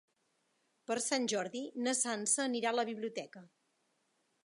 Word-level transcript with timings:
Per 0.91 0.97
Sant 1.09 1.27
Jordi 1.35 1.63
na 1.89 1.95
Sança 2.01 2.43
anirà 2.47 2.75
a 2.75 2.79
la 2.81 2.89
biblioteca. 2.91 3.49